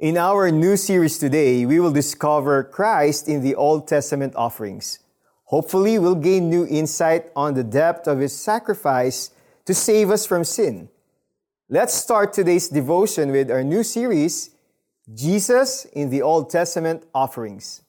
In 0.00 0.16
our 0.16 0.48
new 0.48 0.80
series 0.80 1.20
today, 1.20 1.68
we 1.68 1.76
will 1.76 1.92
discover 1.92 2.64
Christ 2.64 3.28
in 3.28 3.44
the 3.44 3.52
Old 3.52 3.84
Testament 3.84 4.32
offerings. 4.32 4.96
Hopefully, 5.52 6.00
we'll 6.00 6.16
gain 6.16 6.48
new 6.48 6.64
insight 6.64 7.28
on 7.36 7.52
the 7.52 7.60
depth 7.60 8.08
of 8.08 8.16
His 8.16 8.32
sacrifice 8.32 9.28
to 9.68 9.76
save 9.76 10.08
us 10.08 10.24
from 10.24 10.40
sin. 10.40 10.88
Let's 11.68 11.92
start 11.92 12.32
today's 12.32 12.72
devotion 12.72 13.28
with 13.28 13.52
our 13.52 13.60
new 13.60 13.84
series, 13.84 14.56
Jesus 15.04 15.84
in 15.92 16.08
the 16.08 16.24
Old 16.24 16.48
Testament 16.48 17.04
Offerings. 17.12 17.84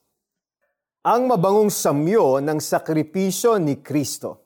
Ang 1.08 1.32
mabangong 1.32 1.72
samyo 1.72 2.44
ng 2.44 2.60
sakripisyo 2.60 3.56
ni 3.56 3.80
Kristo. 3.80 4.36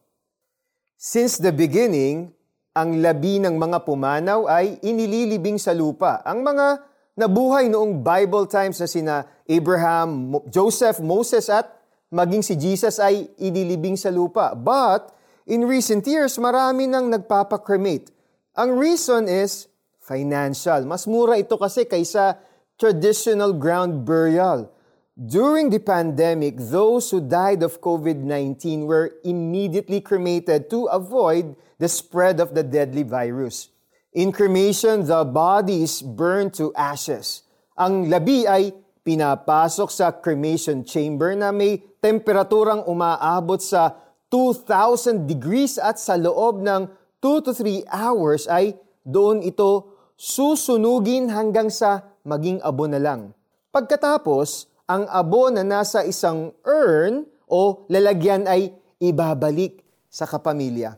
Since 0.94 1.42
the 1.42 1.50
beginning, 1.50 2.30
ang 2.78 3.02
labi 3.02 3.42
ng 3.42 3.58
mga 3.58 3.82
pumanaw 3.82 4.46
ay 4.46 4.78
inililibing 4.86 5.58
sa 5.58 5.74
lupa. 5.74 6.22
Ang 6.22 6.46
mga 6.46 6.94
nabuhay 7.16 7.72
noong 7.72 8.04
Bible 8.04 8.44
times 8.44 8.78
na 8.78 8.86
sina 8.86 9.24
Abraham, 9.48 10.36
Joseph, 10.52 11.00
Moses 11.00 11.48
at 11.48 11.72
maging 12.12 12.44
si 12.44 12.54
Jesus 12.54 13.00
ay 13.00 13.26
inilibing 13.40 13.96
sa 13.96 14.12
lupa. 14.12 14.52
But 14.52 15.16
in 15.48 15.64
recent 15.64 16.04
years, 16.04 16.36
marami 16.36 16.86
nang 16.86 17.08
nagpapakremate. 17.08 18.12
Ang 18.54 18.76
reason 18.76 19.26
is 19.26 19.66
financial. 20.04 20.84
Mas 20.84 21.08
mura 21.08 21.40
ito 21.40 21.56
kasi 21.58 21.88
kaysa 21.88 22.38
traditional 22.76 23.56
ground 23.56 24.04
burial. 24.04 24.68
During 25.16 25.72
the 25.72 25.80
pandemic, 25.80 26.60
those 26.60 27.08
who 27.08 27.24
died 27.24 27.64
of 27.64 27.80
COVID-19 27.80 28.84
were 28.84 29.16
immediately 29.24 30.04
cremated 30.04 30.68
to 30.68 30.92
avoid 30.92 31.56
the 31.80 31.88
spread 31.88 32.36
of 32.36 32.52
the 32.52 32.60
deadly 32.60 33.00
virus. 33.00 33.72
In 34.16 34.32
cremation, 34.32 35.04
the 35.04 35.28
body 35.28 35.84
is 35.84 36.00
burned 36.00 36.56
to 36.56 36.72
ashes. 36.72 37.44
Ang 37.76 38.08
labi 38.08 38.48
ay 38.48 38.72
pinapasok 39.04 39.92
sa 39.92 40.08
cremation 40.08 40.88
chamber 40.88 41.36
na 41.36 41.52
may 41.52 41.84
temperaturang 42.00 42.88
umaabot 42.88 43.60
sa 43.60 43.92
2,000 44.32 45.28
degrees 45.28 45.76
at 45.76 46.00
sa 46.00 46.16
loob 46.16 46.64
ng 46.64 46.88
2 47.20 47.44
to 47.44 47.52
3 47.52 47.84
hours 47.92 48.48
ay 48.48 48.80
doon 49.04 49.44
ito 49.44 49.92
susunugin 50.16 51.28
hanggang 51.28 51.68
sa 51.68 52.16
maging 52.24 52.56
abo 52.64 52.88
na 52.88 52.96
lang. 52.96 53.36
Pagkatapos, 53.68 54.64
ang 54.88 55.04
abo 55.12 55.52
na 55.52 55.60
nasa 55.60 56.08
isang 56.08 56.56
urn 56.64 57.28
o 57.52 57.84
lalagyan 57.92 58.48
ay 58.48 58.72
ibabalik 58.96 59.84
sa 60.08 60.24
kapamilya. 60.24 60.96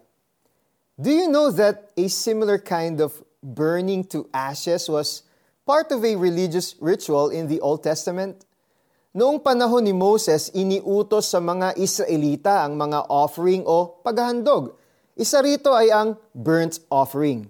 Do 0.99 1.15
you 1.15 1.31
know 1.31 1.55
that 1.55 1.95
a 1.95 2.11
similar 2.11 2.59
kind 2.59 2.99
of 2.99 3.15
burning 3.39 4.03
to 4.11 4.27
ashes 4.35 4.91
was 4.91 5.23
part 5.63 5.95
of 5.95 6.03
a 6.03 6.19
religious 6.19 6.75
ritual 6.83 7.31
in 7.31 7.47
the 7.47 7.63
Old 7.63 7.87
Testament? 7.87 8.43
Noong 9.15 9.39
panahon 9.39 9.87
ni 9.87 9.95
Moses, 9.95 10.51
iniutos 10.59 11.31
sa 11.31 11.39
mga 11.39 11.79
Israelita 11.79 12.67
ang 12.67 12.75
mga 12.75 13.15
offering 13.15 13.63
o 13.63 14.03
paghahandog. 14.03 14.75
Isa 15.15 15.39
rito 15.39 15.71
ay 15.71 15.95
ang 15.95 16.19
burnt 16.35 16.83
offering. 16.91 17.47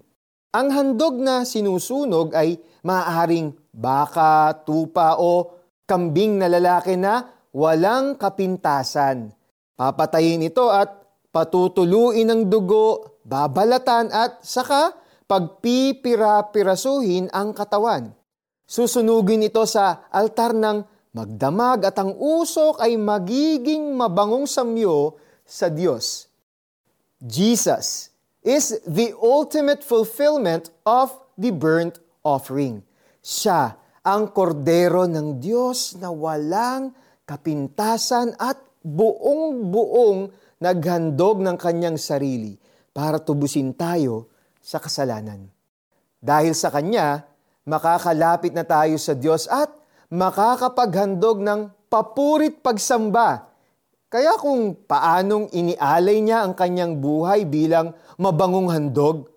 Ang 0.53 0.69
handog 0.69 1.17
na 1.17 1.49
sinusunog 1.49 2.37
ay 2.37 2.61
maaaring 2.85 3.57
baka, 3.73 4.61
tupa 4.61 5.17
o 5.17 5.57
kambing 5.89 6.37
na 6.37 6.53
lalaki 6.53 7.01
na 7.01 7.25
walang 7.57 8.21
kapintasan. 8.21 9.33
Papatayin 9.73 10.45
ito 10.45 10.69
at 10.69 10.93
patutuluin 11.33 12.29
ng 12.29 12.43
dugo, 12.45 13.18
babalatan 13.29 14.09
at 14.09 14.41
saka 14.41 14.97
pagpipira-pirasuhin 15.29 17.29
ang 17.29 17.53
katawan. 17.53 18.17
Susunugin 18.65 19.45
ito 19.45 19.69
sa 19.69 20.09
altar 20.09 20.57
ng 20.57 20.81
magdamag 21.13 21.85
at 21.85 22.01
ang 22.01 22.17
usok 22.17 22.81
ay 22.81 22.97
magiging 22.97 23.93
mabangong 23.93 24.49
samyo 24.49 25.21
sa 25.45 25.69
Diyos. 25.69 26.33
Jesus 27.21 28.09
is 28.41 28.81
the 28.89 29.13
ultimate 29.21 29.85
fulfillment 29.85 30.73
of 30.89 31.13
the 31.37 31.53
burnt 31.53 32.01
offering. 32.25 32.81
Siya 33.21 33.77
ang 34.05 34.33
kordero 34.33 35.05
ng 35.05 35.37
Diyos 35.37 36.01
na 36.01 36.09
walang 36.09 36.97
kapintasan 37.29 38.33
at 38.41 38.57
buong-buong 38.81 40.33
naghandog 40.65 41.45
ng 41.45 41.57
kanyang 41.61 42.01
sarili 42.01 42.57
para 42.91 43.21
tubusin 43.23 43.77
tayo 43.77 44.31
sa 44.59 44.83
kasalanan. 44.83 45.49
Dahil 46.19 46.53
sa 46.53 46.69
Kanya, 46.75 47.23
makakalapit 47.69 48.57
na 48.57 48.65
tayo 48.65 48.97
sa 48.97 49.15
Diyos 49.15 49.47
at 49.47 49.71
makakapaghandog 50.09 51.45
ng 51.45 51.61
papurit 51.93 52.59
pagsamba. 52.65 53.49
Kaya 54.09 54.41
kung 54.41 54.73
paanong 54.89 55.53
inialay 55.53 56.25
niya 56.25 56.49
ang 56.49 56.57
kanyang 56.57 56.97
buhay 56.97 57.45
bilang 57.45 57.93
mabangong 58.17 58.73
handog, 58.73 59.29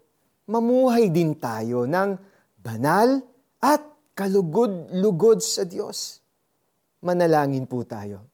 mamuhay 0.47 1.12
din 1.12 1.35
tayo 1.35 1.83
ng 1.83 2.16
banal 2.56 3.19
at 3.59 3.83
kalugod-lugod 4.16 5.44
sa 5.44 5.68
Diyos. 5.68 6.23
Manalangin 7.03 7.68
po 7.68 7.83
tayo. 7.83 8.31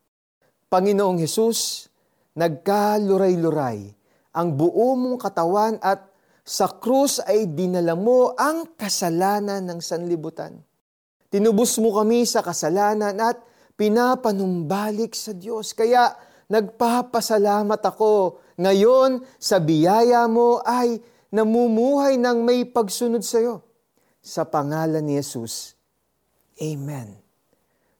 Panginoong 0.69 1.17
Hesus, 1.17 1.89
nagkaluray-luray 2.37 3.96
ang 4.37 4.53
buo 4.53 4.93
mong 4.93 5.17
katawan 5.17 5.81
at 5.81 6.05
sa 6.45 6.69
krus 6.77 7.17
ay 7.25 7.49
dinala 7.49 7.97
mo 7.97 8.37
ang 8.37 8.77
kasalanan 8.77 9.65
ng 9.65 9.81
sanlibutan. 9.81 10.61
Tinubos 11.27 11.75
mo 11.81 11.91
kami 11.91 12.23
sa 12.23 12.45
kasalanan 12.45 13.17
at 13.17 13.41
pinapanumbalik 13.75 15.11
sa 15.11 15.35
Diyos. 15.35 15.75
Kaya 15.75 16.15
nagpapasalamat 16.47 17.81
ako 17.83 18.39
ngayon 18.61 19.25
sa 19.35 19.59
biyaya 19.59 20.29
mo 20.29 20.63
ay 20.63 21.01
namumuhay 21.33 22.15
ng 22.15 22.37
may 22.45 22.63
pagsunod 22.63 23.25
sa 23.25 23.43
iyo 23.43 23.65
sa 24.23 24.47
pangalan 24.47 25.03
ni 25.03 25.19
Jesus. 25.19 25.75
Amen. 26.63 27.19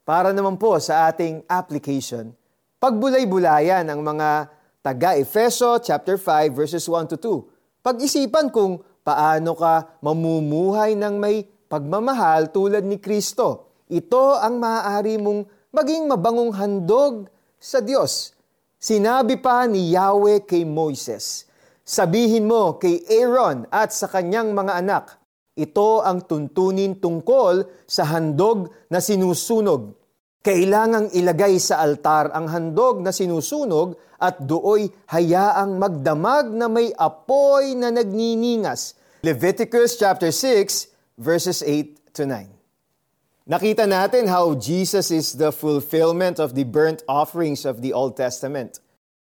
Para 0.07 0.31
naman 0.31 0.55
po 0.55 0.79
sa 0.79 1.11
ating 1.11 1.43
application, 1.51 2.31
pagbulay-bulayan 2.79 3.83
ang 3.91 3.99
mga 3.99 4.56
taga-Efeso 4.83 5.79
chapter 5.83 6.19
5 6.19 6.53
verses 6.53 6.85
1 6.85 7.13
to 7.13 7.17
2. 7.19 7.85
Pag-isipan 7.85 8.51
kung 8.51 8.83
paano 9.05 9.55
ka 9.55 9.99
mamumuhay 10.03 10.99
ng 10.99 11.15
may 11.15 11.47
pagmamahal 11.67 12.51
tulad 12.51 12.83
ni 12.83 12.99
Kristo. 12.99 13.71
Ito 13.87 14.35
ang 14.39 14.59
maaari 14.59 15.15
mong 15.15 15.71
maging 15.71 16.11
mabangong 16.11 16.51
handog 16.55 17.31
sa 17.55 17.79
Diyos. 17.79 18.35
Sinabi 18.77 19.39
pa 19.39 19.65
ni 19.65 19.95
Yahweh 19.95 20.45
kay 20.45 20.67
Moises, 20.67 21.47
Sabihin 21.87 22.51
mo 22.51 22.75
kay 22.75 22.99
Aaron 23.07 23.63
at 23.71 23.95
sa 23.95 24.11
kanyang 24.11 24.51
mga 24.51 24.83
anak, 24.83 25.05
ito 25.55 26.03
ang 26.03 26.27
tuntunin 26.27 26.99
tungkol 26.99 27.63
sa 27.87 28.03
handog 28.11 28.67
na 28.91 28.99
sinusunog. 28.99 29.95
Kailangang 30.45 31.11
ilagay 31.11 31.57
sa 31.57 31.81
altar 31.81 32.31
ang 32.31 32.47
handog 32.47 33.01
na 33.01 33.11
sinusunog 33.11 33.97
at 34.21 34.41
dooy 34.41 34.89
hayaang 35.09 35.77
magdamag 35.77 36.49
na 36.53 36.69
may 36.69 36.93
apoy 36.95 37.73
na 37.77 37.93
nagniningas. 37.93 38.97
Leviticus 39.25 39.97
chapter 39.97 40.29
6 40.29 41.17
verses 41.17 41.65
8 41.65 42.13
to 42.13 42.23
9. 42.29 42.57
Nakita 43.47 43.87
natin 43.87 44.27
how 44.27 44.59
Jesus 44.59 45.07
is 45.07 45.39
the 45.39 45.55
fulfillment 45.55 46.35
of 46.35 46.51
the 46.51 46.67
burnt 46.67 46.99
offerings 47.07 47.63
of 47.63 47.79
the 47.79 47.95
Old 47.95 48.19
Testament. 48.19 48.83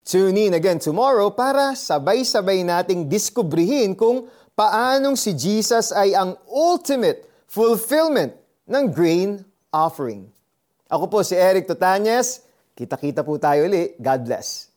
Tune 0.07 0.37
in 0.39 0.55
again 0.55 0.79
tomorrow 0.79 1.33
para 1.35 1.75
sabay-sabay 1.75 2.63
nating 2.63 3.11
diskubrihin 3.11 3.97
kung 3.99 4.31
paanong 4.55 5.19
si 5.19 5.35
Jesus 5.35 5.91
ay 5.91 6.15
ang 6.15 6.39
ultimate 6.47 7.27
fulfillment 7.51 8.37
ng 8.71 8.85
grain 8.93 9.43
offering. 9.75 10.31
Ako 10.93 11.09
po 11.09 11.25
si 11.25 11.33
Eric 11.33 11.65
Tutanyes. 11.65 12.45
Kita-kita 12.77 13.25
po 13.25 13.41
tayo 13.41 13.65
uli. 13.65 13.97
God 13.97 14.21
bless. 14.27 14.74